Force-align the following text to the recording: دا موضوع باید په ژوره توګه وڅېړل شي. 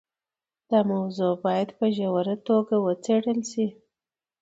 دا 0.69 0.79
موضوع 0.91 1.33
باید 1.45 1.69
په 1.77 1.85
ژوره 1.95 2.35
توګه 2.47 2.75
وڅېړل 2.85 3.39
شي. 3.51 3.67